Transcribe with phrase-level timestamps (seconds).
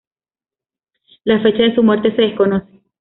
[1.25, 2.81] La fecha de su muerte se desconoce.